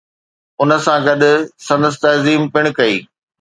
ان 0.61 0.69
سان 0.85 0.99
گڏ 1.07 1.21
سندس 1.67 1.95
تعظيم 2.03 2.41
پڻ 2.53 2.63
ڪئي 2.77 2.95